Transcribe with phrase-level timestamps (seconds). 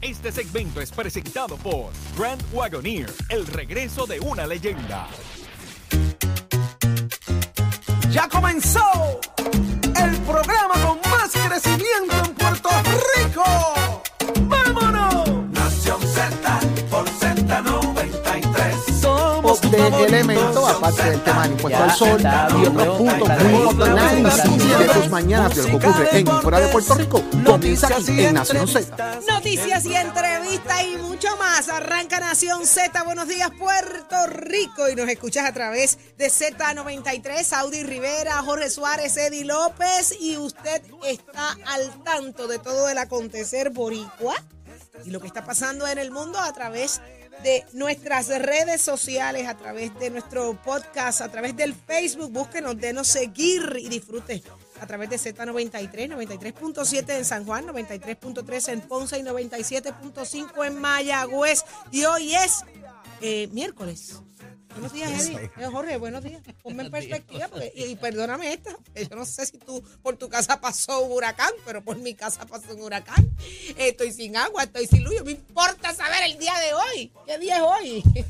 [0.00, 5.06] Este segmento es presentado por Grand Wagoneer, el regreso de una leyenda.
[8.10, 9.20] Ya comenzó
[9.96, 12.68] el programa con más crecimiento en Puerto
[13.16, 13.81] Rico.
[19.72, 24.78] De elementos, aparte del tema del impuesto al sol y otros puntos muy bien.
[24.78, 28.20] de tus mañanas de lo que ocurre en y fuera de Puerto Rico comienza aquí
[28.20, 29.20] en Nación Z.
[29.28, 31.68] Noticias y entrevistas y mucho más.
[31.70, 33.02] Arranca Nación Z.
[33.04, 34.90] Buenos días, Puerto Rico.
[34.90, 40.14] Y nos escuchas a través de Z93, Saudi Rivera, Jorge Suárez, Eddie López.
[40.20, 44.34] Y usted está al tanto de todo el acontecer boricua
[45.04, 47.21] y lo que está pasando en el mundo a través de
[47.72, 52.30] nuestras redes sociales, a través de nuestro podcast, a través del Facebook.
[52.30, 54.42] Búsquenos, denos seguir y disfrute
[54.80, 61.64] a través de Z93, 93.7 en San Juan, 93.3 en Ponce y 97.5 en Mayagüez.
[61.90, 62.64] Y hoy es
[63.20, 64.20] eh, miércoles.
[64.72, 65.50] Buenos días, Eddie.
[65.58, 66.42] Eh, Jorge, buenos días.
[66.62, 68.76] Ponme en perspectiva porque- y, y perdóname esta.
[68.94, 72.14] que Yo no sé si tú por tu casa pasó un huracán, pero por mi
[72.14, 73.30] casa pasó un huracán.
[73.76, 75.14] Eh, Estoy sin agua, estoy sin luz.
[75.24, 77.12] Me importa saber el día de hoy.
[77.26, 78.02] ¿Qué día es hoy?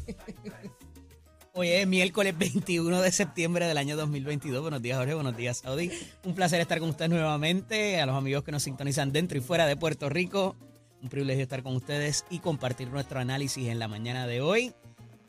[1.55, 4.63] Hoy es miércoles 21 de septiembre del año 2022.
[4.63, 5.13] Buenos días, Jorge.
[5.13, 5.91] Buenos días, Saudi.
[6.25, 8.01] Un placer estar con ustedes nuevamente.
[8.01, 10.57] A los amigos que nos sintonizan dentro y fuera de Puerto Rico.
[11.03, 14.73] Un privilegio estar con ustedes y compartir nuestro análisis en la mañana de hoy.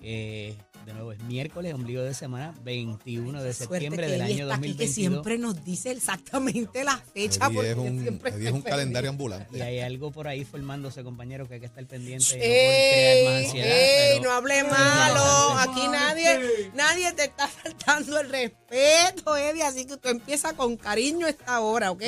[0.01, 0.55] Eh,
[0.85, 4.77] de nuevo, es miércoles, ombligo de semana, 21 de septiembre del año está aquí, 2022.
[4.77, 7.49] que siempre nos dice exactamente la fecha.
[7.49, 9.57] Porque es un, siempre Eddie es un está calendario ambulante.
[9.57, 12.25] Y hay algo por ahí formándose, compañero, que hay que estar pendiente.
[12.25, 13.67] y no crear más ansiedad.
[13.71, 15.57] ey, pero- no hable malo.
[15.59, 19.63] Aquí nadie, nadie te está faltando el respeto, Eddie.
[19.63, 22.03] Así que tú empiezas con cariño esta hora, ¿ok?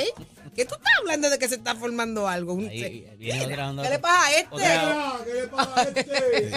[0.56, 2.54] ¿Qué tú estás hablando de que se está formando algo?
[2.54, 3.84] Un- Ahí viene otra onda.
[3.84, 4.48] ¿Qué le pasa a este?
[4.56, 5.20] Otra-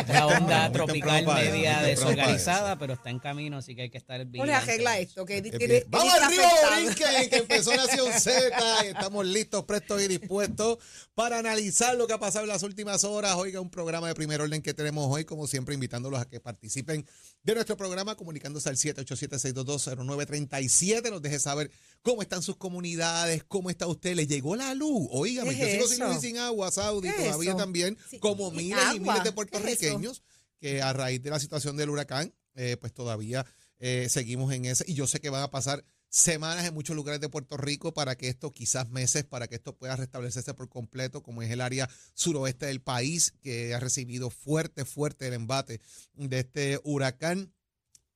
[0.08, 3.18] Una onda Muy tropical temprano para eso, media muy temprano para desorganizada, pero está en
[3.18, 4.40] camino, así que hay que estar bien.
[4.42, 5.58] Pone arregla esto, que Eh, tiene.
[5.66, 5.84] bien.
[5.88, 6.80] Vamos está río afectado.
[6.82, 10.78] Borinquen, que empezó Nación Z y estamos listos, prestos y dispuestos
[11.14, 13.34] para analizar lo que ha pasado en las últimas horas.
[13.36, 17.04] Oiga, un programa de primer orden que tenemos hoy, como siempre, invitándolos a que participen
[17.42, 21.10] de nuestro programa, comunicándose al 787-622-0937.
[21.10, 21.70] Nos deje saber
[22.02, 24.14] cómo están sus comunidades, cómo está usted.
[24.14, 25.08] ¿Le llegó la luz?
[25.10, 27.58] Oígame, ¿Qué yo sigo sin luz y sin agua, Saudi, ¿Qué es todavía eso?
[27.58, 30.22] también, Sí, como miles y miles de ¿Qué es puertorriqueños
[30.60, 33.46] que a raíz de la situación del huracán, eh, pues todavía
[33.78, 34.84] eh, seguimos en ese.
[34.86, 38.16] Y yo sé que van a pasar semanas en muchos lugares de Puerto Rico para
[38.16, 41.88] que esto, quizás meses, para que esto pueda restablecerse por completo, como es el área
[42.14, 45.80] suroeste del país, que ha recibido fuerte, fuerte el embate
[46.14, 47.52] de este huracán.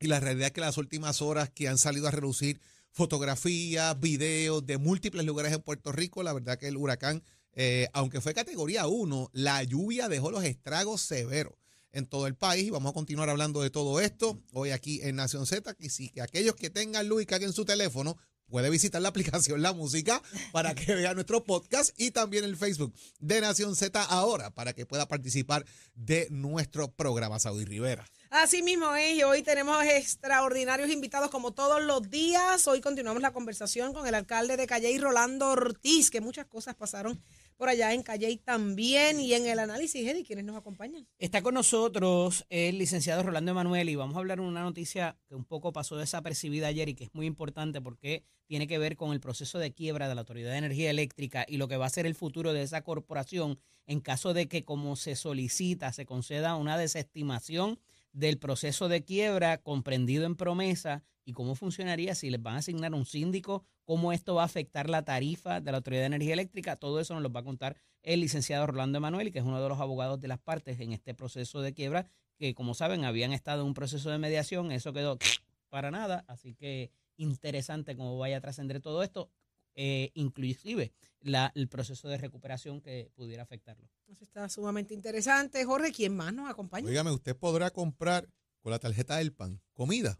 [0.00, 2.60] Y la realidad es que las últimas horas que han salido a reducir
[2.92, 7.22] fotografías, videos de múltiples lugares en Puerto Rico, la verdad que el huracán,
[7.54, 11.54] eh, aunque fue categoría 1, la lluvia dejó los estragos severos
[11.92, 15.16] en todo el país y vamos a continuar hablando de todo esto hoy aquí en
[15.16, 15.76] Nación Z.
[15.78, 18.16] Y si que aquellos que tengan luz y caguen su teléfono,
[18.48, 20.22] puede visitar la aplicación La Música
[20.52, 24.86] para que vea nuestro podcast y también el Facebook de Nación Z ahora para que
[24.86, 25.64] pueda participar
[25.94, 28.06] de nuestro programa Saudi Rivera.
[28.32, 32.66] Así mismo es, y hoy tenemos extraordinarios invitados como todos los días.
[32.66, 37.20] Hoy continuamos la conversación con el alcalde de Calley, Rolando Ortiz, que muchas cosas pasaron
[37.58, 39.20] por allá en Calley también.
[39.20, 41.06] Y en el análisis, Eddie, ¿quiénes nos acompañan?
[41.18, 45.34] Está con nosotros el licenciado Rolando Emanuel y vamos a hablar de una noticia que
[45.34, 49.12] un poco pasó desapercibida ayer y que es muy importante porque tiene que ver con
[49.12, 51.90] el proceso de quiebra de la Autoridad de Energía Eléctrica y lo que va a
[51.90, 56.56] ser el futuro de esa corporación en caso de que como se solicita se conceda
[56.56, 57.78] una desestimación
[58.12, 62.94] del proceso de quiebra comprendido en promesa y cómo funcionaría si les van a asignar
[62.94, 66.76] un síndico, cómo esto va a afectar la tarifa de la Autoridad de Energía Eléctrica.
[66.76, 69.68] Todo eso nos lo va a contar el licenciado Rolando Emanuel, que es uno de
[69.68, 73.62] los abogados de las partes en este proceso de quiebra, que como saben habían estado
[73.62, 75.18] en un proceso de mediación, eso quedó
[75.68, 79.30] para nada, así que interesante cómo vaya a trascender todo esto,
[79.74, 83.88] eh, inclusive la, el proceso de recuperación que pudiera afectarlo.
[84.08, 85.64] Eso está sumamente interesante.
[85.64, 86.88] Jorge, ¿quién más nos acompaña?
[86.88, 88.28] Óigame, usted podrá comprar
[88.60, 90.18] con la tarjeta del PAN comida.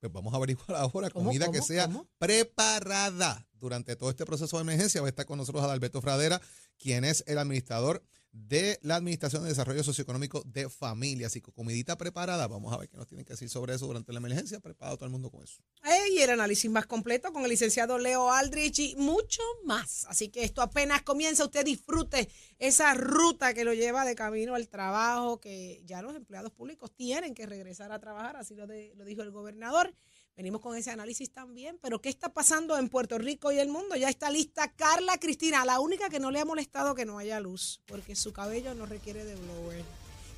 [0.00, 2.08] Pues vamos a averiguar ahora ¿Cómo, comida que sea cómo?
[2.18, 5.00] preparada durante todo este proceso de emergencia.
[5.00, 6.40] Va a estar con nosotros Adalberto Fradera,
[6.78, 8.02] quien es el administrador
[8.32, 11.32] de la Administración de Desarrollo Socioeconómico de Familias.
[11.32, 14.12] Así que comidita preparada, vamos a ver qué nos tienen que decir sobre eso durante
[14.12, 14.60] la emergencia.
[14.60, 15.62] Preparado todo el mundo con eso.
[16.10, 20.04] Y el análisis más completo con el licenciado Leo Aldrich y mucho más.
[20.06, 21.44] Así que esto apenas comienza.
[21.44, 22.28] Usted disfrute
[22.58, 27.34] esa ruta que lo lleva de camino al trabajo, que ya los empleados públicos tienen
[27.34, 29.94] que regresar a trabajar, así lo, de- lo dijo el gobernador.
[30.38, 33.96] Venimos con ese análisis también, pero ¿qué está pasando en Puerto Rico y el mundo?
[33.96, 37.40] Ya está lista Carla Cristina, la única que no le ha molestado que no haya
[37.40, 39.82] luz, porque su cabello no requiere de blower.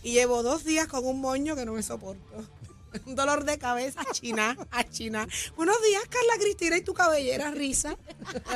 [0.03, 2.25] Y llevo dos días con un moño que no me soporto.
[3.07, 5.29] Un dolor de cabeza a China, a China.
[5.55, 7.99] Buenos días, Carla Cristina, y tu cabellera, risa.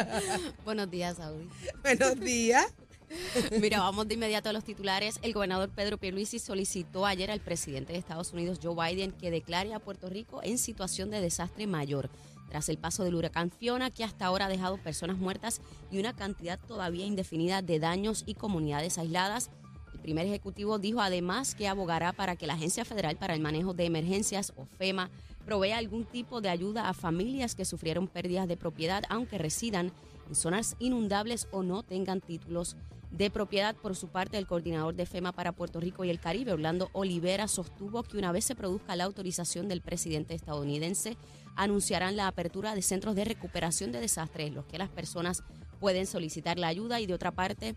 [0.64, 1.46] Buenos días, Saudi.
[1.82, 2.72] Buenos días.
[3.60, 5.18] Mira, vamos de inmediato a los titulares.
[5.22, 9.74] El gobernador Pedro Pierluisi solicitó ayer al presidente de Estados Unidos, Joe Biden, que declare
[9.74, 12.10] a Puerto Rico en situación de desastre mayor
[12.48, 16.14] tras el paso del huracán Fiona, que hasta ahora ha dejado personas muertas y una
[16.14, 19.50] cantidad todavía indefinida de daños y comunidades aisladas.
[19.92, 23.74] El primer ejecutivo dijo además que abogará para que la Agencia Federal para el Manejo
[23.74, 25.10] de Emergencias, o FEMA,
[25.44, 29.92] provea algún tipo de ayuda a familias que sufrieron pérdidas de propiedad, aunque residan
[30.28, 32.76] en zonas inundables o no tengan títulos
[33.16, 33.76] de propiedad.
[33.76, 37.48] Por su parte, el coordinador de FEMA para Puerto Rico y el Caribe, Orlando Olivera,
[37.48, 41.16] sostuvo que una vez se produzca la autorización del presidente estadounidense,
[41.56, 45.44] anunciarán la apertura de centros de recuperación de desastres, los que las personas
[45.78, 47.76] pueden solicitar la ayuda y de otra parte,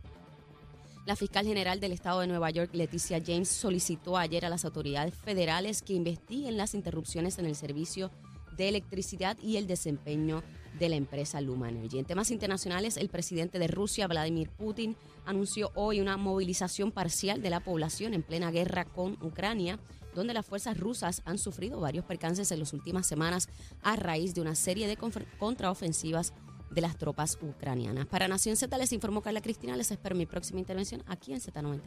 [1.05, 5.15] la fiscal general del estado de Nueva York, Leticia James, solicitó ayer a las autoridades
[5.15, 8.11] federales que investiguen las interrupciones en el servicio
[8.59, 10.43] electricidad y el desempeño
[10.77, 11.99] de la empresa Luma Energy.
[11.99, 14.95] En temas internacionales, el presidente de Rusia, Vladimir Putin,
[15.25, 19.79] anunció hoy una movilización parcial de la población en plena guerra con Ucrania,
[20.13, 23.49] donde las fuerzas rusas han sufrido varios percances en las últimas semanas
[23.83, 24.97] a raíz de una serie de
[25.37, 26.33] contraofensivas
[26.71, 28.05] de las tropas ucranianas.
[28.07, 31.81] Para Nación Z les informó Carla Cristina, les espero mi próxima intervención aquí en Z93.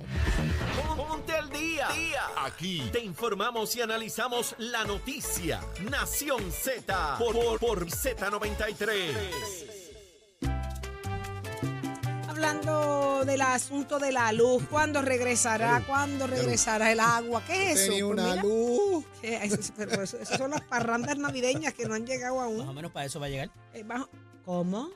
[0.97, 1.89] Ponte al día.
[2.39, 5.61] Aquí te informamos y analizamos la noticia.
[5.91, 9.77] Nación Z por, por, por Z93.
[12.29, 15.83] Hablando del asunto de la luz, ¿cuándo regresará?
[15.87, 17.43] ¿Cuándo regresará el agua?
[17.47, 17.91] ¿Qué es eso?
[17.93, 19.05] Tenía Pues una mira, luz.
[19.21, 19.45] ¿qué?
[19.45, 22.61] Eso, pero eso- esas son las parrandas navideñas que no han llegado Más aún.
[22.69, 23.51] o menos para eso va a llegar.
[23.75, 24.09] Eh, bajo-
[24.45, 24.91] ¿Cómo?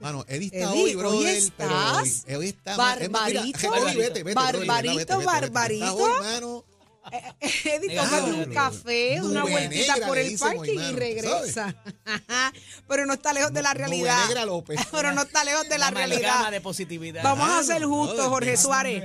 [0.00, 1.18] Mano, Eddie está hoy, brother.
[1.18, 3.70] hoy pero hoy, estás hoy está más- es más, mira, barbarito.
[3.98, 5.84] Vete, vete, Barbarito, vete, barbarito.
[5.86, 6.55] Está hoy, mano.
[7.10, 11.74] Eddie, Venga, tómate venga, un café, una vueltita por el parking y regresa.
[12.88, 14.18] Pero no está lejos de la realidad.
[14.90, 16.50] Pero no está lejos de la realidad.
[16.50, 17.22] de positividad.
[17.22, 19.04] Vamos a ser justos, Jorge Suárez.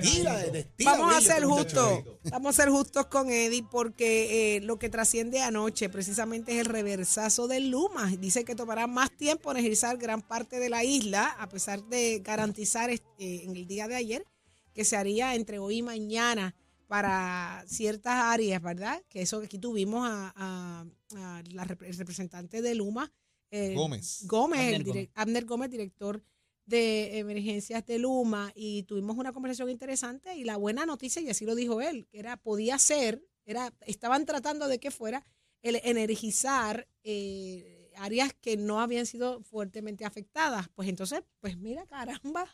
[0.83, 2.03] Vamos a ser justos.
[2.24, 6.65] Vamos a ser justos con Eddie porque eh, lo que trasciende anoche precisamente es el
[6.65, 8.12] reversazo del Luma.
[8.19, 12.89] Dice que tomará más tiempo energizar gran parte de la isla, a pesar de garantizar
[12.89, 14.25] este, en el día de ayer
[14.74, 16.56] que se haría entre hoy y mañana
[16.91, 19.01] para ciertas áreas, ¿verdad?
[19.07, 20.85] Que eso que aquí tuvimos a, a-
[21.15, 23.09] a la rep- el representante de Luma,
[23.49, 24.25] eh, Gómez.
[24.27, 26.21] Gómez, el Abner Abner Gómez, director
[26.65, 31.45] de emergencias de Luma, y tuvimos una conversación interesante y la buena noticia, y así
[31.45, 35.23] lo dijo él, que era, podía ser, era, estaban tratando de que fuera
[35.61, 40.67] el energizar eh, áreas que no habían sido fuertemente afectadas.
[40.75, 42.47] Pues entonces, pues mira, caramba,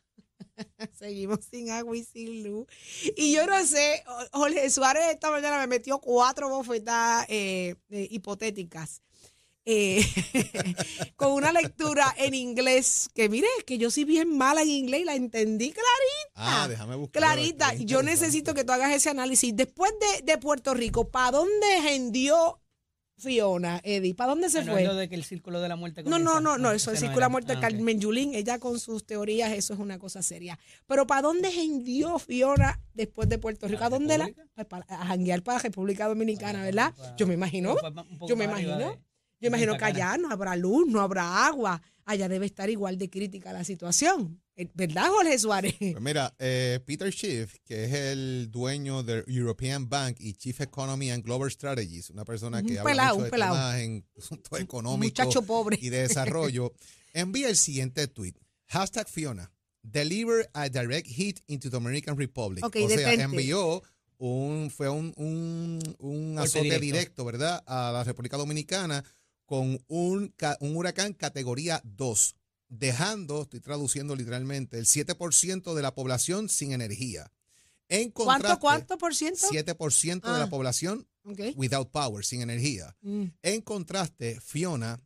[0.99, 2.67] seguimos sin agua y sin luz.
[3.15, 9.01] Y yo no sé, Jorge Suárez esta mañana me metió cuatro bofetadas eh, eh, hipotéticas.
[9.69, 10.01] eh,
[11.17, 15.05] con una lectura en inglés que mire que yo soy bien mala en inglés y
[15.05, 15.85] la entendí clarita.
[16.35, 17.21] Ah, déjame buscar.
[17.21, 19.53] Clarita, yo necesito que tú hagas ese análisis.
[19.55, 22.61] Después de, de Puerto Rico, ¿para dónde hendió
[23.17, 24.13] Fiona, Eddie?
[24.13, 24.81] ¿Para dónde se Ah, no fue?
[24.83, 26.91] es lo de que el círculo de la muerte No, no, no, no, Ah, eso
[26.91, 27.61] el círculo de la muerte de Ah.
[27.61, 30.59] Carmen Yulín, ella con sus teorías, eso es una cosa seria.
[30.85, 33.77] Pero ¿para dónde hendió Fiona después de Puerto Rico?
[33.83, 34.29] ¿A ¿Para dónde la?
[34.53, 36.93] Pues, para, a janguear para República Dominicana, ¿verdad?
[36.95, 37.75] Para- Yo me imagino.
[38.27, 38.97] Yo me imagino.
[39.39, 41.81] De- Yo imagino que allá no habrá luz, no habrá agua.
[42.05, 44.41] Allá debe estar igual de crítica la situación.
[44.55, 45.75] Eh, ¿Verdad, Jorge Suárez?
[45.77, 51.11] Pues mira, eh, Peter Schiff, que es el dueño del European Bank y Chief Economy
[51.11, 55.25] and Global Strategies, una persona que Un habla mucho de temas en asuntos Un económicos
[55.25, 55.77] muchacho pobre.
[55.81, 56.73] y de desarrollo,
[57.13, 58.33] envía el siguiente tweet.
[58.67, 59.51] Hashtag Fiona.
[59.83, 62.63] Deliver a direct hit into the American Republic.
[62.65, 63.81] Ok, o sea, envió
[64.17, 66.85] un, fue un, un, un azote directo.
[66.85, 67.25] directo.
[67.25, 67.63] ¿verdad?
[67.67, 69.03] A la República Dominicana
[69.47, 72.35] con un, un huracán categoría 2,
[72.69, 77.31] dejando, estoy traduciendo literalmente, el 7% de la población sin energía.
[77.89, 79.47] En ¿Cuánto, contraste, cuánto por ciento?
[79.49, 80.39] 7% de Ah.
[80.39, 81.39] la población Ok.
[81.55, 82.95] without power, sin energía.
[83.01, 83.23] Mm.
[83.41, 84.99] En contraste, Fiona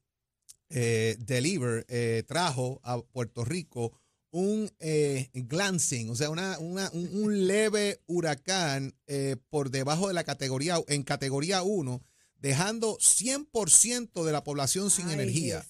[0.69, 3.91] eh, Deliver eh, trajo a Puerto Rico
[4.31, 10.13] un eh, glancing, o sea, una, una- un, un leve huracán eh, por debajo de
[10.15, 12.01] la categoría, en categoría 1,
[12.41, 15.65] dejando 100% de la población sin Ay, energía.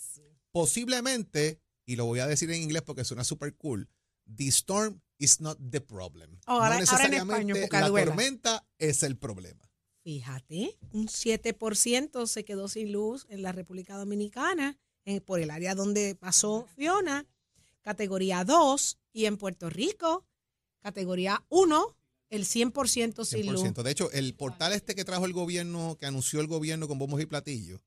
[0.52, 3.90] Posiblemente, y lo voy a decir en inglés porque suena súper cool,
[4.36, 6.40] the storm is not the problem.
[6.46, 9.62] Ahora- ahora en español, la tormenta es el problema.
[10.04, 14.80] Fíjate, un 7% se quedó sin luz en la República Dominicana,
[15.26, 17.28] por el área donde pasó Fiona,
[17.82, 20.26] categoría 2, y en Puerto Rico,
[20.80, 21.96] categoría 1,
[22.32, 23.62] el 100% sin luz.
[23.64, 23.84] 100%.
[23.84, 27.22] De hecho, el portal este que trajo el gobierno, que anunció el gobierno con bombos
[27.22, 27.82] y platillos,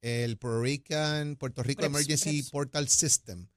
[0.00, 2.50] el Puerto Rican Puerto Rico Preps, Emergency Preps.
[2.50, 3.48] Portal System,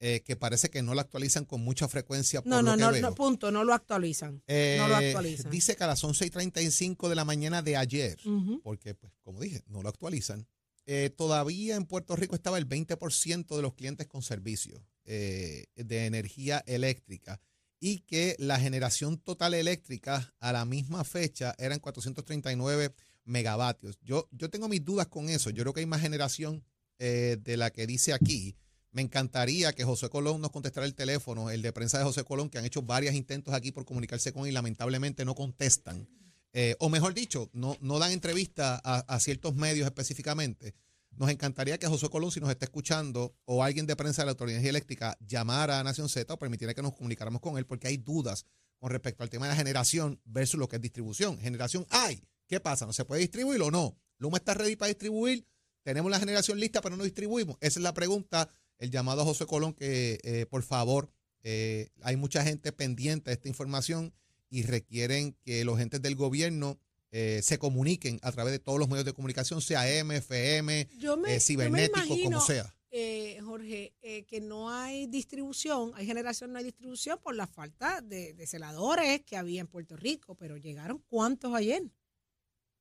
[0.00, 2.80] eh, que parece que no lo actualizan con mucha frecuencia por No, lo no, que
[2.82, 3.02] no, veo.
[3.02, 4.36] no, punto, no lo actualizan.
[4.36, 5.50] no lo Eh, actualizan.
[5.50, 8.18] Dice que a las 11 y 35 de la mañana de ayer,
[8.62, 10.46] porque, pues, como dije, no lo actualizan,
[10.86, 15.66] eh, todavía en Puerto Rico estaba el 20% de los clientes con servicio de
[16.06, 17.40] energía eléctrica
[17.84, 23.98] y que la generación total eléctrica a la misma fecha eran 439 megavatios.
[24.02, 25.50] Yo, yo tengo mis dudas con eso.
[25.50, 26.62] Yo creo que hay más generación
[27.00, 28.54] eh, de la que dice aquí.
[28.92, 32.50] Me encantaría que José Colón nos contestara el teléfono, el de prensa de José Colón,
[32.50, 36.08] que han hecho varios intentos aquí por comunicarse con él y lamentablemente no contestan.
[36.52, 40.76] Eh, o mejor dicho, no, no dan entrevista a, a ciertos medios específicamente.
[41.16, 44.32] Nos encantaría que José Colón, si nos está escuchando, o alguien de prensa de la
[44.32, 47.98] Autoridad Eléctrica, llamara a Nación Z o permitiera que nos comunicáramos con él, porque hay
[47.98, 48.46] dudas
[48.78, 51.38] con respecto al tema de la generación versus lo que es distribución.
[51.38, 52.22] Generación hay.
[52.48, 52.86] ¿Qué pasa?
[52.86, 53.96] ¿No se puede distribuir o no?
[54.18, 55.46] ¿Luma está ready para distribuir?
[55.82, 57.56] ¿Tenemos la generación lista pero no distribuimos?
[57.60, 58.48] Esa es la pregunta.
[58.78, 61.12] El llamado a José Colón, que eh, por favor,
[61.44, 64.12] eh, hay mucha gente pendiente de esta información
[64.48, 66.78] y requieren que los entes del gobierno
[67.12, 71.16] eh, se comuniquen a través de todos los medios de comunicación, sea M, FM, Yo
[71.16, 72.74] me, eh, yo me cibernético, imagino, como sea.
[72.90, 78.00] eh, Jorge, eh, que no hay distribución, hay generación, no hay distribución por la falta
[78.00, 81.82] de, de celadores que había en Puerto Rico, pero llegaron cuántos ayer.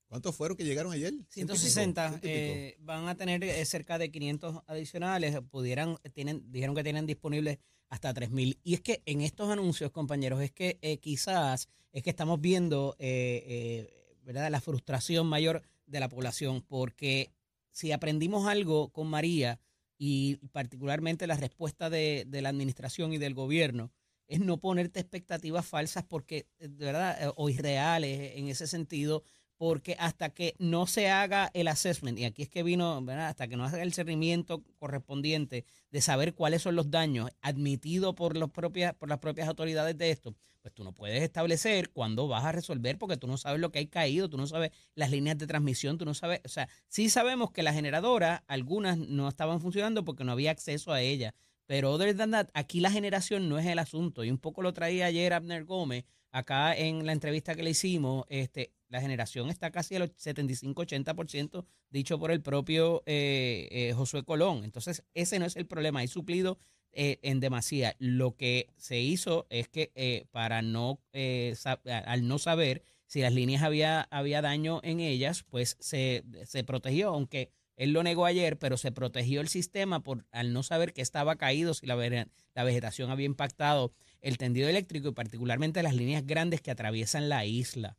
[0.08, 1.14] ¿Cuántos fueron que llegaron ayer?
[1.30, 1.60] ¿Ciento y pico?
[1.60, 2.54] 160 ¿Ciento y pico?
[2.54, 5.40] eh, van a tener eh, cerca de 500 adicionales.
[5.50, 8.60] Pudieran, tienen, dijeron que tienen disponibles hasta 3.000.
[8.64, 12.96] Y es que en estos anuncios, compañeros, es que eh, quizás es que estamos viendo
[13.00, 14.50] eh, eh, ¿verdad?
[14.50, 17.32] la frustración mayor de la población, porque
[17.70, 19.60] si aprendimos algo con María
[19.98, 23.92] y particularmente la respuesta de, de la administración y del gobierno,
[24.32, 29.24] es no ponerte expectativas falsas porque, eh, verdad, eh, o irreales en ese sentido,
[29.58, 33.28] porque hasta que no se haga el assessment, y aquí es que vino, ¿verdad?
[33.28, 38.34] hasta que no haga el cernimiento correspondiente de saber cuáles son los daños admitidos por,
[38.52, 42.98] por las propias autoridades de esto, pues tú no puedes establecer cuándo vas a resolver
[42.98, 45.98] porque tú no sabes lo que hay caído, tú no sabes las líneas de transmisión,
[45.98, 50.24] tú no sabes, o sea, sí sabemos que las generadoras, algunas no estaban funcionando porque
[50.24, 51.34] no había acceso a ellas,
[51.66, 54.74] pero other than that, aquí la generación no es el asunto, y un poco lo
[54.74, 59.72] traía ayer Abner Gómez, acá en la entrevista que le hicimos, este, la generación está
[59.72, 64.64] casi al 75-80% dicho por el propio eh, eh, Josué Colón.
[64.64, 66.58] Entonces, ese no es el problema, hay suplido
[66.94, 67.96] eh, en demasía.
[68.00, 71.56] Lo que se hizo es que eh, para no, eh,
[71.86, 77.10] al no saber si las líneas había, había daño en ellas, pues se, se protegió,
[77.10, 81.02] aunque él lo negó ayer, pero se protegió el sistema por al no saber que
[81.02, 86.26] estaba caído, si la, la vegetación había impactado el tendido eléctrico y particularmente las líneas
[86.26, 87.98] grandes que atraviesan la isla.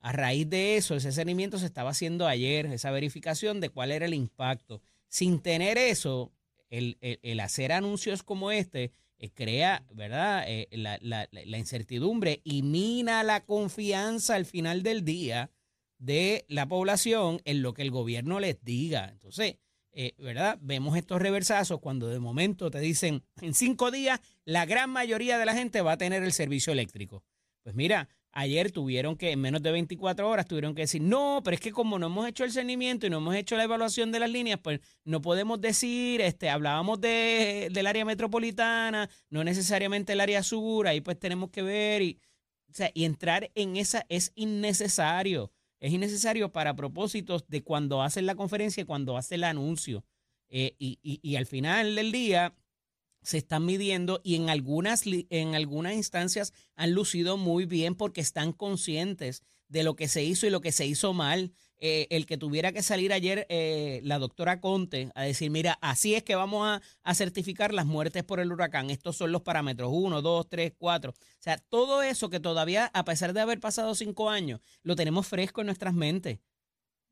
[0.00, 4.06] A raíz de eso, ese seguimiento se estaba haciendo ayer, esa verificación de cuál era
[4.06, 4.80] el impacto.
[5.08, 6.32] Sin tener eso,
[6.70, 13.22] el, el- hacer anuncios como este eh, crea, ¿verdad?, Eh, la- la incertidumbre y mina
[13.22, 15.50] la confianza al final del día
[15.98, 19.10] de la población en lo que el gobierno les diga.
[19.10, 19.56] Entonces,
[19.92, 20.56] eh, ¿verdad?
[20.62, 25.44] Vemos estos reversazos cuando de momento te dicen, en cinco días, la gran mayoría de
[25.44, 27.22] la gente va a tener el servicio eléctrico.
[27.62, 31.54] Pues mira, ayer tuvieron que, en menos de 24 horas, tuvieron que decir, no, pero
[31.54, 34.20] es que como no hemos hecho el cernimiento y no hemos hecho la evaluación de
[34.20, 40.20] las líneas, pues no podemos decir, este, hablábamos de, del área metropolitana, no necesariamente el
[40.20, 42.20] área sur, ahí pues tenemos que ver y,
[42.70, 45.52] o sea, y entrar en esa es innecesario.
[45.80, 50.04] Es innecesario para propósitos de cuando hacen la conferencia y cuando hace el anuncio.
[50.48, 52.54] Eh, y, y- y al final del día
[53.22, 58.52] se están midiendo y en algunas, en algunas instancias han lucido muy bien porque están
[58.52, 61.52] conscientes de lo que se hizo y lo que se hizo mal.
[61.82, 66.14] Eh, el que tuviera que salir ayer eh, la doctora Conte a decir, mira, así
[66.14, 68.90] es que vamos a, a certificar las muertes por el huracán.
[68.90, 71.12] Estos son los parámetros, uno, dos, tres, cuatro.
[71.12, 75.26] O sea, todo eso que todavía, a pesar de haber pasado cinco años, lo tenemos
[75.26, 76.40] fresco en nuestras mentes.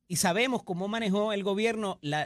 [0.08, 2.24] Y sabemos cómo manejó el gobierno la,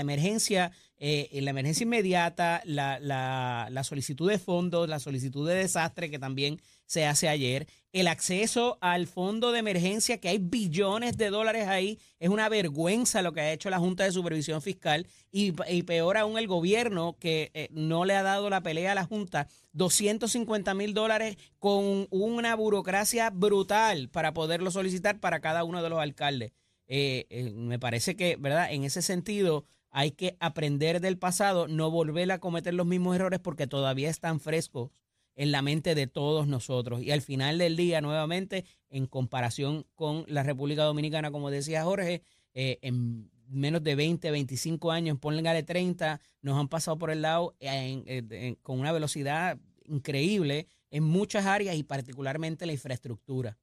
[0.00, 6.60] emergencia, eh, la emergencia inmediata, la, solicitud de fondos, la solicitud de desastre que también
[6.86, 11.98] se hace ayer, el acceso al fondo de emergencia, que hay billones de dólares ahí,
[12.20, 16.18] es una vergüenza lo que ha hecho la Junta de Supervisión Fiscal y, y peor
[16.18, 20.74] aún el gobierno que eh, no le ha dado la pelea a la Junta, 250
[20.74, 26.52] mil dólares con una burocracia brutal para poderlo solicitar para cada uno de los alcaldes.
[26.94, 28.70] Eh, eh, me parece que, ¿verdad?
[28.70, 33.40] En ese sentido, hay que aprender del pasado, no volver a cometer los mismos errores
[33.40, 34.90] porque todavía están frescos
[35.34, 37.02] en la mente de todos nosotros.
[37.02, 42.24] Y al final del día, nuevamente, en comparación con la República Dominicana, como decía Jorge,
[42.52, 47.54] eh, en menos de 20, 25 años, ponle 30, nos han pasado por el lado
[47.60, 53.56] en- con una velocidad increíble en muchas áreas y particularmente la infraestructura.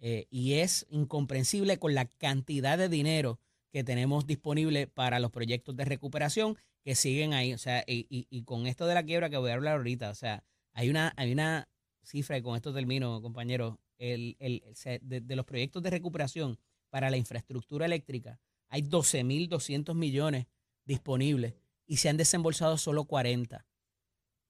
[0.00, 3.40] Eh, y es incomprensible con la cantidad de dinero
[3.72, 7.54] que tenemos disponible para los proyectos de recuperación que siguen ahí.
[7.54, 10.14] O sea, y, y- con esto de la quiebra que voy a hablar ahorita, o
[10.14, 11.68] sea, hay una, hay una
[12.02, 14.62] cifra, y con esto termino, compañeros, el, el-
[15.02, 16.58] de, de los proyectos de recuperación
[16.90, 20.46] para la infraestructura eléctrica, hay 12.200 millones
[20.84, 21.54] disponibles
[21.86, 23.66] y se han desembolsado solo 40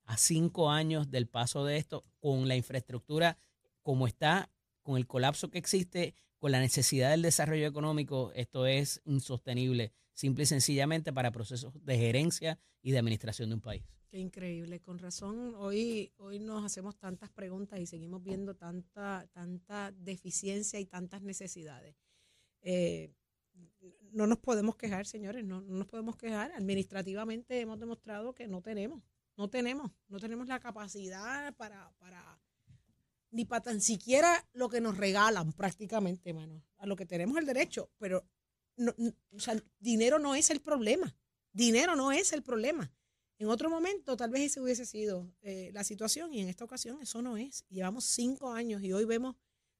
[0.07, 3.39] a cinco años del paso de esto, con la infraestructura
[3.83, 4.51] como está,
[4.85, 10.45] con el colapso que existe, con la necesidad del desarrollo económico, esto es insostenible, simple
[10.45, 13.83] y sencillamente para procesos de gerencia y de administración de un país.
[14.09, 15.55] Qué increíble, con razón.
[15.57, 21.97] Hoy, hoy nos hacemos tantas preguntas y seguimos viendo tanta, tanta deficiencia y tantas necesidades.
[22.61, 23.11] Eh,
[24.13, 26.53] no nos podemos quejar, señores, no, no nos podemos quejar.
[26.53, 29.03] Administrativamente hemos demostrado que no tenemos,
[29.37, 32.39] no tenemos, no tenemos la capacidad para, para
[33.35, 36.63] ni para tan siquiera lo que nos regalan prácticamente, mano.
[36.79, 38.25] A lo que tenemos el derecho, pero
[38.77, 38.95] no,
[39.33, 41.17] o sea, dinero no es el problema.
[41.53, 42.93] Dinero no es el problema.
[43.39, 47.03] En otro momento tal vez ese hubiese sido eh, la situación y en esta ocasión
[47.03, 47.65] eso no es.
[47.69, 49.35] Llevamos cinco años y hoy vemos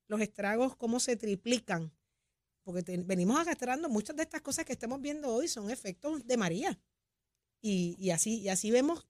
[0.09, 1.93] los estragos cómo se triplican.
[2.65, 6.81] Porque venimos arrastrando muchas de estas cosas que estamos viendo hoy son efectos de María.
[7.61, 9.07] Y así, y así vemos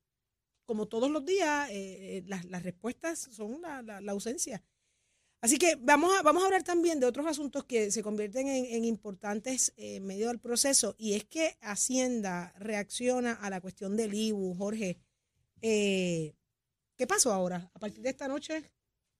[0.64, 4.62] como todos los días eh, eh, las, respuestas son la, ausencia.
[5.44, 8.82] Así que vamos a, vamos a hablar también de otros asuntos que se convierten en,
[8.86, 14.54] importantes eh, medio del proceso y es que Hacienda reacciona a la cuestión del IBU,
[14.54, 14.98] Jorge.
[15.60, 16.34] Eh,
[16.96, 17.70] ¿Qué pasó ahora?
[17.74, 18.70] A partir de esta noche,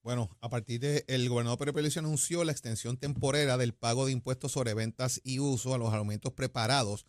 [0.03, 4.13] Bueno, a partir de el gobernador Pedro Pierluisi anunció la extensión temporera del pago de
[4.13, 7.05] impuestos sobre ventas y uso a los alimentos preparados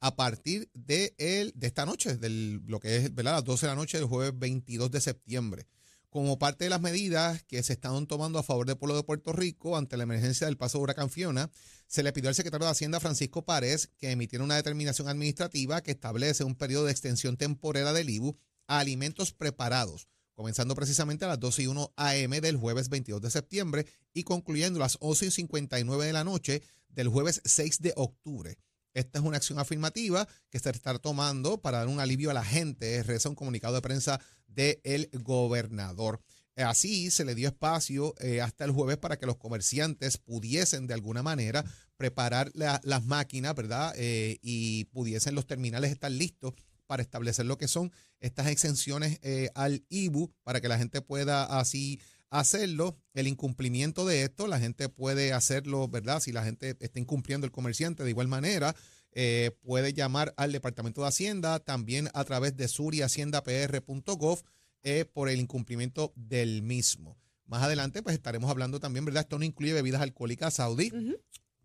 [0.00, 3.34] a partir de, el, de esta noche, del, lo que es ¿verdad?
[3.34, 5.66] las 12 de la noche del jueves 22 de septiembre.
[6.08, 9.32] Como parte de las medidas que se están tomando a favor del pueblo de Puerto
[9.32, 11.50] Rico ante la emergencia del paso de huracán Fiona,
[11.86, 15.92] se le pidió al secretario de Hacienda, Francisco Párez, que emitiera una determinación administrativa que
[15.92, 18.36] establece un periodo de extensión temporera del IBU
[18.66, 20.08] a alimentos preparados
[20.40, 23.84] comenzando precisamente a las 12 y 1 AM del jueves 22 de septiembre
[24.14, 28.56] y concluyendo a las 11 y 59 de la noche del jueves 6 de octubre.
[28.94, 32.44] Esta es una acción afirmativa que se está tomando para dar un alivio a la
[32.44, 36.20] gente, reza un comunicado de prensa del gobernador.
[36.56, 40.94] Así se le dio espacio eh, hasta el jueves para que los comerciantes pudiesen de
[40.94, 41.64] alguna manera
[41.96, 43.94] preparar la- las máquinas, ¿verdad?
[43.96, 46.52] Eh, y pudiesen los terminales estar listos
[46.86, 51.44] para establecer lo que son estas exenciones eh, al IBU para que la gente pueda
[51.44, 52.00] así
[52.30, 52.96] hacerlo.
[53.12, 56.20] El incumplimiento de esto, la gente puede hacerlo, ¿verdad?
[56.20, 58.74] Si la gente está incumpliendo el comerciante de igual manera,
[59.12, 64.42] eh, puede llamar al Departamento de Hacienda también a través de surihaciendapr.gov
[64.82, 67.18] eh, por el incumplimiento del mismo.
[67.46, 69.22] Más adelante, pues estaremos hablando también, ¿verdad?
[69.22, 70.92] Esto no incluye bebidas alcohólicas saudí.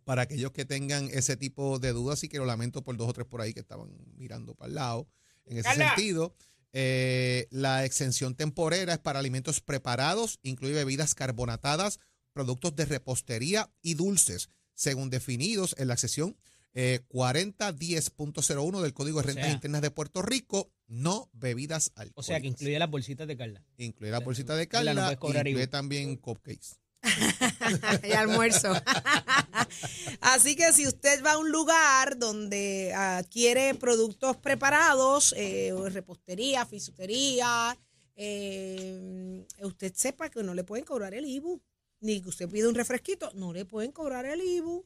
[0.03, 3.13] Para aquellos que tengan ese tipo de dudas, y que lo lamento por dos o
[3.13, 5.07] tres por ahí que estaban mirando para el lado.
[5.45, 6.35] En ese sentido,
[6.77, 11.99] eh, la exención temporera es para alimentos preparados, incluye bebidas carbonatadas,
[12.33, 16.35] productos de repostería y dulces, según definidos en la sección
[16.73, 22.17] eh, 4010.01 del Código de O Rentas sea- Internas de Puerto Rico, no bebidas alcohólicas.
[22.17, 23.63] O sea, que incluye las bolsitas de Carla.
[23.77, 26.75] Incluye la bolsita de Carla, no incluye también cupcakes.
[28.03, 28.73] y almuerzo.
[30.21, 37.77] Así que si usted va a un lugar donde adquiere productos preparados, eh, repostería, fisutería,
[38.15, 41.61] eh, usted sepa que no le pueden cobrar el IBU.
[42.01, 44.85] Ni que usted pide un refresquito, no le pueden cobrar el IBU.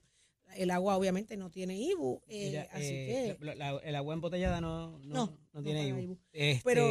[0.55, 2.21] El agua obviamente no tiene IBU.
[2.27, 3.45] eh, Mira, así eh, que...
[3.45, 5.99] la- la- el agua embotellada no, no, No, tiene IBU.
[5.99, 6.19] IBU.
[6.33, 6.87] Este, Pero-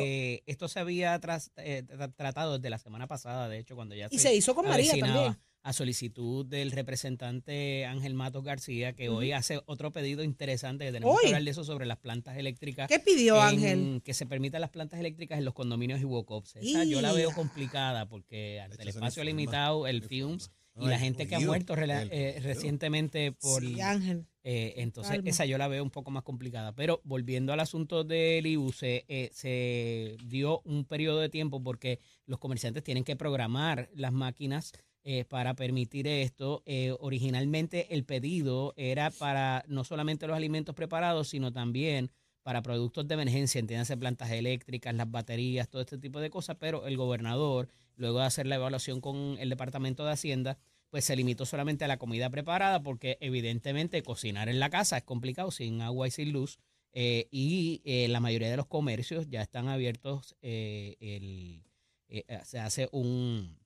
[0.47, 4.09] esto se había tras- eh, tra- tratado desde la semana pasada, de hecho, cuando ya
[4.11, 5.37] Y se hizo con María también.
[5.63, 11.15] a solicitud del representante Ángel Matos García, que hoy hace otro pedido interesante, que tenemos
[11.17, 11.21] Hoy.
[11.23, 12.89] que hablar de eso sobre las plantas eléctricas.
[12.89, 14.03] ¿Qué pidió en- Ángel?
[14.05, 16.57] Que se permitan las plantas eléctricas en los condominios y WOCOPs.
[16.57, 20.58] Esa yo la veo complicada porque ante el espacio limitado, el hay FIUMS forma.
[20.81, 23.63] Y la gente que ha muerto el eh, recientemente por...
[23.63, 24.27] Sí, Ángel.
[24.45, 25.29] Eh, entonces, Calma.
[25.29, 26.75] esa yo la veo un poco más complicada.
[26.75, 32.01] Pero volviendo al asunto del IBU, se, eh, se dio un periodo de tiempo porque
[32.27, 34.73] los comerciantes tienen que programar las máquinas
[35.11, 36.63] eh, para permitir esto.
[36.67, 42.11] Eh, originalmente el pedido era para no solamente los alimentos preparados, sino también
[42.43, 46.87] para productos de emergencia, entiéndase plantas eléctricas, las baterías, todo este tipo de cosas, pero
[46.87, 50.59] el gobernador, luego de hacer la evaluación con el Departamento de Hacienda,
[50.91, 55.05] pues se limitó solamente a la comida preparada porque evidentemente cocinar en la casa es
[55.05, 56.59] complicado sin agua y sin luz
[56.93, 60.35] eh, y eh, la mayoría de los comercios ya están abiertos.
[60.41, 61.63] eh, el,
[62.09, 63.59] eh, se hace un,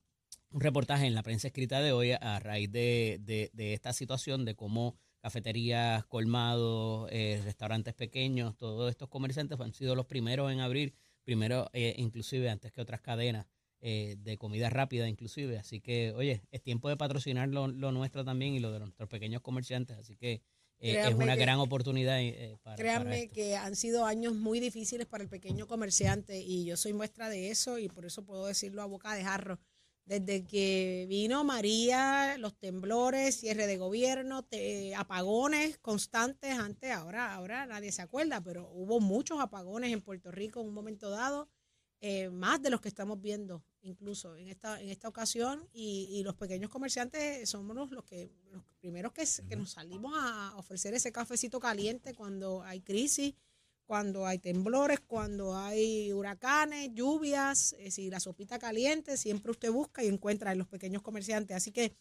[0.50, 4.44] un reportaje en la prensa escrita de hoy a raíz de, de- de esta situación
[4.44, 7.08] de cómo cafeterías, colmados,
[7.44, 12.80] restaurantes pequeños, todos estos comerciantes han sido los primeros en abrir, primero inclusive antes que
[12.80, 13.46] otras cadenas
[13.82, 15.58] eh, de comida rápida inclusive.
[15.58, 19.08] Así que, oye, es tiempo de patrocinar lo, lo nuestro también y lo de nuestros
[19.08, 19.98] pequeños comerciantes.
[19.98, 20.40] Así que
[20.78, 23.34] eh, es una que- gran oportunidad eh, para, para Créanme esto.
[23.34, 27.50] que han sido años muy difíciles para el pequeño comerciante y yo soy muestra de
[27.50, 29.58] eso y por eso puedo decirlo a boca de jarro.
[30.04, 37.66] Desde que vino María, los temblores, cierre de gobierno, te- apagones constantes antes, ahora, ahora
[37.66, 41.48] nadie se acuerda, pero hubo muchos apagones en Puerto Rico en un momento dado,
[42.00, 46.22] eh, más de los que estamos viendo incluso en esta, en esta ocasión y, y
[46.22, 51.12] los pequeños comerciantes somos los, que los primeros que, que nos salimos a ofrecer ese
[51.12, 53.34] cafecito caliente cuando hay crisis,
[53.86, 60.02] cuando hay temblores, cuando hay huracanes, lluvias, eh, si la sopita caliente, siempre usted busca
[60.02, 61.56] y encuentra en los pequeños comerciantes.
[61.56, 61.92] Así que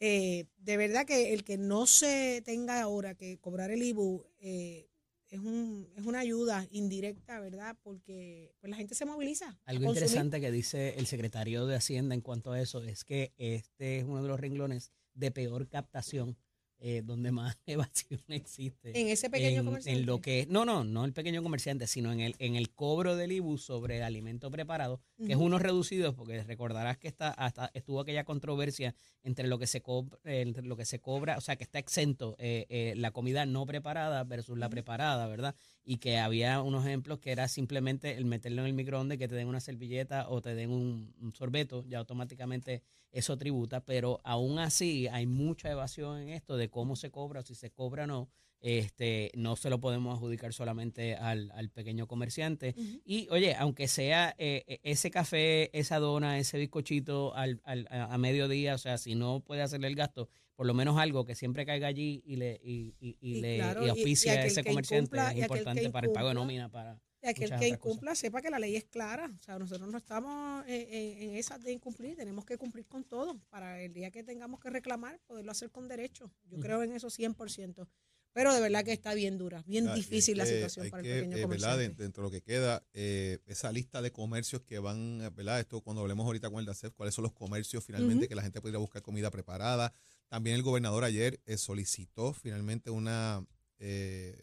[0.00, 4.87] eh, de verdad que el que no se tenga ahora que cobrar el IBU eh,
[5.30, 7.76] es, un, es una ayuda indirecta, ¿verdad?
[7.82, 9.58] Porque pues, la gente se moviliza.
[9.64, 13.98] Algo interesante que dice el secretario de Hacienda en cuanto a eso es que este
[13.98, 16.36] es uno de los renglones de peor captación,
[16.80, 18.98] eh, donde más evasión existe.
[18.98, 20.00] En ese pequeño en, comerciante.
[20.00, 23.16] en lo que no no no el pequeño comerciante sino en el en el cobro
[23.16, 28.00] del IBU sobre alimento preparado que es uno reducido porque recordarás que está hasta estuvo
[28.00, 31.64] aquella controversia entre lo que se cobra entre lo que se cobra o sea que
[31.64, 35.54] está exento eh, eh, la comida no preparada versus la preparada verdad
[35.90, 39.34] y que había unos ejemplos que era simplemente el meterlo en el microondas que te
[39.36, 44.58] den una servilleta o te den un, un sorbeto ya automáticamente eso tributa, pero aún
[44.58, 48.28] así hay mucha evasión en esto de cómo se cobra, si se cobra o no.
[48.60, 52.74] Este, no se lo podemos adjudicar solamente al, al pequeño comerciante.
[53.06, 58.12] Y oye, aunque sea eh, eh, ese café, esa dona, ese bizcochito al, al- a,
[58.12, 61.36] a mediodía, o sea, si no puede hacerle el gasto, por lo menos algo que
[61.36, 64.32] siempre caiga allí y le y, y- y Y le claro, y y- y auspicia
[64.32, 67.60] a ese comerciante incumpla- es importante para el pago de nómina para Y aquel muchas
[67.60, 67.92] que otras cosas.
[67.92, 69.32] incumpla sepa que la ley es clara.
[69.38, 73.04] O sea, nosotros no estamos en, en, en esas de incumplir, tenemos que cumplir con
[73.04, 76.32] todo para el día que tengamos que reclamar, poderlo hacer con derecho.
[76.50, 77.86] Yo creo en eso 100%.
[78.32, 81.08] Pero de verdad que está bien dura, bien difícil es la que situación para que,
[81.20, 81.70] el pequeño eh, ¿verdad?
[81.72, 81.94] comerciante.
[81.96, 85.60] De- Dentro de lo que queda, eh, esa lista de comercios que van, ¿verdad?
[85.60, 88.60] Esto cuando hablemos ahorita con el DACEF, cuáles son los comercios finalmente que la gente
[88.60, 89.92] pudiera buscar comida preparada.
[90.28, 93.44] También el gobernador ayer eh, solicitó finalmente una
[93.78, 94.36] eh,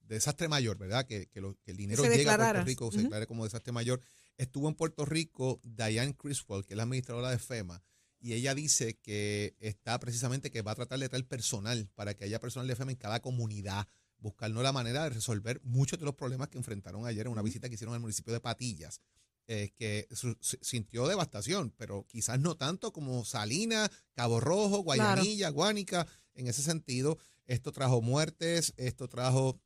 [0.00, 1.06] desastre mayor, ¿verdad?
[1.06, 2.36] Que, que lo- que el dinero llegue a.
[2.52, 3.02] Puerto Rico, se Ujú.
[3.04, 4.00] declare como desastre mayor.
[4.36, 7.82] Estuvo en Puerto Rico Diane Criswell, que es la administradora de FEMA,
[8.18, 12.24] y ella dice que está precisamente que va a tratar de traer personal para que
[12.24, 13.86] haya personal de FEMA en cada comunidad,
[14.18, 17.68] buscando la manera de resolver muchos de los problemas que enfrentaron ayer en una visita
[17.68, 19.00] que hicieron al municipio de Patillas,
[19.46, 26.06] eh, que su- sintió devastación, pero quizás no tanto como Salinas, Cabo Rojo, Guayanilla, Guánica,
[26.34, 27.18] en ese sentido.
[27.46, 29.60] Esto trajo muertes, esto trajo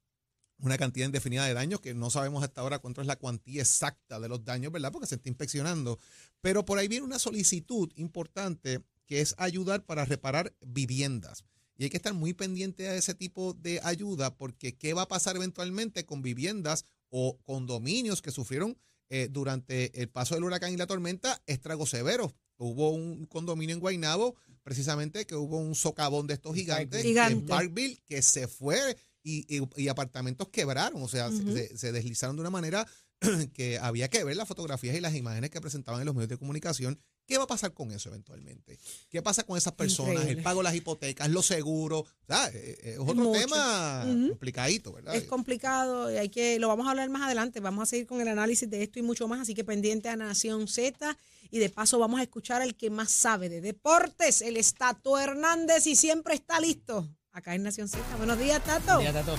[0.60, 4.18] una cantidad indefinida de daños que no sabemos hasta ahora cuánto es la cuantía exacta
[4.18, 4.90] de los daños, ¿verdad?
[4.90, 6.00] Porque se está inspeccionando.
[6.40, 11.44] Pero por ahí viene una solicitud importante que es ayudar para reparar viviendas.
[11.76, 15.08] Y hay que estar muy pendiente a ese tipo de ayuda porque ¿qué va a
[15.08, 18.76] pasar eventualmente con viviendas o condominios que sufrieron
[19.10, 22.32] eh, durante el paso del huracán y la tormenta estragos severos?
[22.56, 27.32] Hubo un condominio en Guaynabo, precisamente que hubo un socavón de estos gigantes Gigante.
[27.34, 32.36] en Parkville que se fue y, y- y apartamentos quebraron, o sea, se, se deslizaron
[32.36, 32.86] de una manera
[33.52, 36.36] que había que ver las fotografías y las imágenes que presentaban en los medios de
[36.38, 38.78] comunicación ¿Qué va a pasar con eso eventualmente?
[39.10, 40.14] ¿Qué pasa con esas personas?
[40.14, 40.38] Increíble.
[40.38, 42.00] El pago de las hipotecas, los seguros.
[42.00, 43.38] O sea, eh, eh, es otro Mucho.
[43.38, 45.14] tema complicadito, ¿verdad?
[45.14, 47.60] Es complicado y hay que, lo vamos a hablar más adelante.
[47.60, 49.42] Vamos a seguir con el análisis de esto y mucho más.
[49.42, 51.18] Así que pendiente a Nación Z.
[51.50, 55.86] Y de paso vamos a escuchar al que más sabe de deportes, el Estato Hernández,
[55.86, 57.10] y siempre está listo.
[57.32, 58.02] Acá en Nación Z.
[58.16, 59.02] Buenos días, Tato.
[59.02, 59.36] Tato.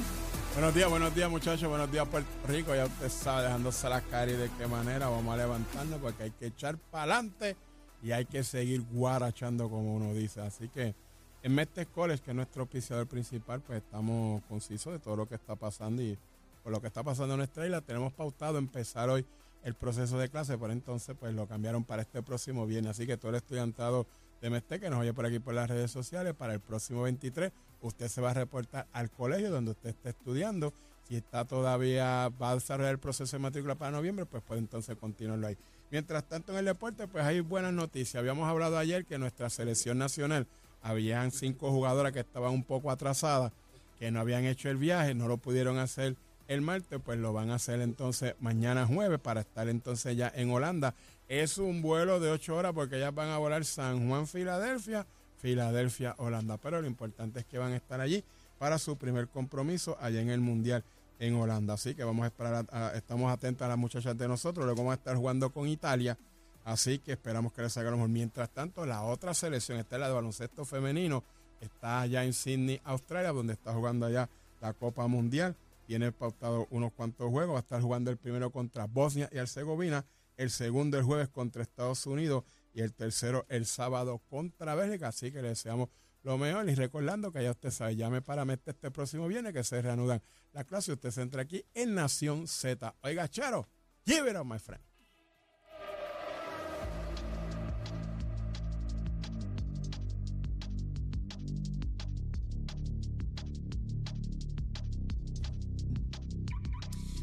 [0.54, 2.76] Buenos días, buenos días muchachos, buenos días Puerto Rico.
[2.76, 6.32] Ya usted sabe, dejándose las caras y de qué manera vamos a levantarnos porque hay
[6.32, 7.56] que echar para adelante
[8.02, 10.42] y hay que seguir guarachando como uno dice.
[10.42, 10.96] Así que
[11.42, 15.36] en Mestes College, que es nuestro auspiciador principal, pues estamos concisos de todo lo que
[15.36, 16.18] está pasando y
[16.64, 17.82] por lo que está pasando en nuestra isla.
[17.82, 19.26] Tenemos pautado empezar hoy
[19.64, 22.92] el proceso de clase, por entonces pues lo cambiaron para este próximo viernes.
[22.92, 24.06] Así que todo el estudiantado
[24.42, 27.52] de Mestes que nos oye por aquí por las redes sociales, para el próximo 23
[27.82, 30.74] usted se va a reportar al colegio donde usted esté estudiando.
[31.08, 34.96] Si está todavía, va a desarrollar el proceso de matrícula para noviembre, pues puede entonces
[34.98, 35.58] continuarlo ahí.
[35.92, 38.20] Mientras tanto, en el deporte, pues hay buenas noticias.
[38.20, 40.46] Habíamos hablado ayer que nuestra selección nacional,
[40.82, 43.52] habían cinco jugadoras que estaban un poco atrasadas,
[43.98, 46.16] que no habían hecho el viaje, no lo pudieron hacer
[46.48, 50.52] el martes, pues lo van a hacer entonces mañana jueves para estar entonces ya en
[50.52, 50.94] Holanda.
[51.28, 55.06] Es un vuelo de ocho horas porque ellas van a volar San Juan, Filadelfia,
[55.42, 56.58] Filadelfia, Holanda.
[56.58, 58.24] Pero lo importante es que van a estar allí
[58.58, 60.84] para su primer compromiso allá en el Mundial
[61.20, 61.76] en Holanda.
[61.76, 64.66] Así que vamos a esperar, a- estamos atentos a las muchachas de nosotros.
[64.66, 66.18] Luego vamos a estar jugando con Italia.
[66.66, 68.10] Así que esperamos que les salga mejor.
[68.10, 71.24] Mientras tanto, la otra selección, esta es la de baloncesto femenino,
[71.62, 74.30] está allá en Sydney, Australia, donde está jugando allá
[74.62, 75.56] la Copa Mundial.
[75.88, 77.56] Tiene pautado unos cuantos juegos.
[77.56, 80.06] Va a estar jugando el primero contra Bosnia y Herzegovina,
[80.38, 85.08] el segundo el jueves contra Estados Unidos y el tercero el sábado contra Bélgica.
[85.08, 85.90] Así que le deseamos
[86.24, 89.64] lo mejor y recordando que ya usted sabe, llame para meter este próximo viernes que
[89.64, 90.94] se reanudan la clase.
[90.94, 92.96] Usted se entra aquí en Nación Z.
[93.02, 93.68] Oiga, Charo,
[94.06, 94.89] give it up, my friend.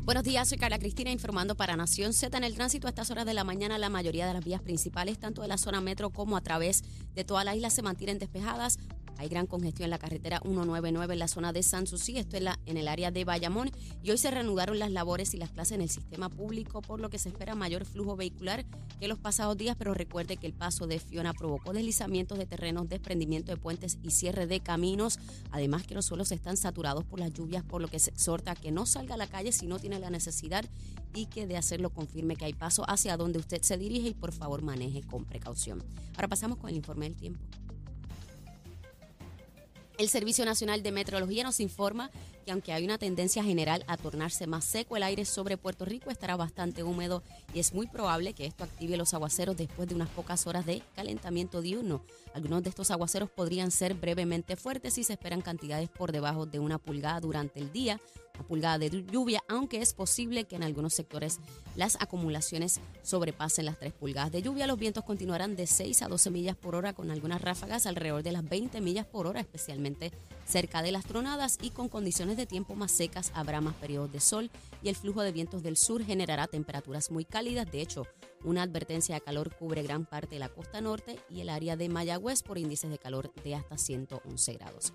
[0.07, 2.39] Buenos días, soy Carla Cristina informando para Nación Z.
[2.39, 5.19] En el tránsito a estas horas de la mañana, la mayoría de las vías principales,
[5.19, 6.85] tanto de la zona metro como a través
[7.17, 8.79] de toda la isla, se mantienen despejadas.
[9.19, 12.43] Hay gran congestión en la carretera 199 en la zona de San Susi, esto es
[12.43, 13.71] la, en el área de Bayamón.
[14.03, 17.09] Y hoy se reanudaron las labores y las clases en el sistema público, por lo
[17.09, 18.65] que se espera mayor flujo vehicular
[19.01, 19.77] que los pasados días.
[19.79, 24.11] Pero recuerde que el paso de Fiona provocó deslizamientos de terrenos, desprendimiento de puentes y
[24.11, 25.19] cierre de caminos.
[25.51, 28.57] Además, que los suelos están saturados por las lluvias, por lo que se exhorta a
[28.57, 30.65] que no salga a la calle si no tiene la necesidad
[31.15, 34.33] y que de hacerlo confirme que hay paso hacia donde usted se dirige y por
[34.33, 35.83] favor maneje con precaución.
[36.15, 37.41] Ahora pasamos con el informe del tiempo.
[39.99, 42.11] El Servicio Nacional de Meteorología nos informa
[42.45, 46.11] que aunque hay una tendencia general a tornarse más seco, el aire sobre Puerto Rico
[46.11, 47.23] estará bastante húmedo
[47.55, 50.83] y es muy probable que esto active los aguaceros después de unas pocas horas de
[50.95, 52.03] calentamiento diurno.
[52.35, 56.59] Algunos de estos aguaceros podrían ser brevemente fuertes y se esperan cantidades por debajo de
[56.59, 57.99] una pulgada durante el día,
[58.37, 61.41] una pulgada de lluvia, aunque es posible que en algunos sectores
[61.75, 64.67] las acumulaciones sobrepasen las 3 pulgadas de lluvia.
[64.67, 68.33] Los vientos continuarán de 6 a 12 millas por hora con algunas ráfagas alrededor de
[68.33, 70.13] las 20 millas por hora, especialmente
[70.47, 74.21] cerca de las tronadas y con condiciones de tiempo más secas habrá más periodos de
[74.21, 74.51] sol
[74.83, 77.71] y el flujo de vientos del sur generará temperaturas muy cálidas.
[77.71, 78.07] De hecho,
[78.45, 81.89] una advertencia de calor cubre gran parte de la costa norte y el área de
[81.89, 84.93] Mayagüez por índices de calor de hasta 111 grados.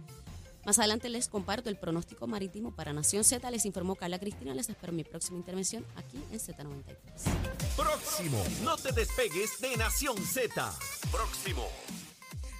[0.65, 3.49] Más adelante les comparto el pronóstico marítimo para Nación Z.
[3.51, 4.53] Les informó Carla Cristina.
[4.53, 6.95] Les espero en mi próxima intervención aquí en Z93.
[7.75, 8.43] Próximo.
[8.63, 10.73] No te despegues de Nación Z.
[11.11, 11.67] Próximo.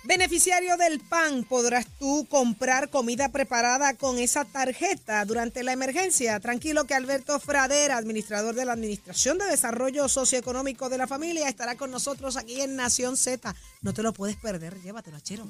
[0.03, 6.39] Beneficiario del PAN, podrás tú comprar comida preparada con esa tarjeta durante la emergencia.
[6.39, 11.75] Tranquilo que Alberto Fradera, administrador de la Administración de Desarrollo Socioeconómico de la Familia, estará
[11.75, 13.55] con nosotros aquí en Nación Z.
[13.81, 15.45] No te lo puedes perder, llévatelo, chero.